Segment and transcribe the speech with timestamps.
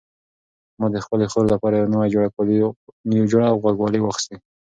[0.79, 1.91] ما د خپلې خور لپاره یو
[3.13, 4.35] نوی جوړه غوږوالۍ واخیستې.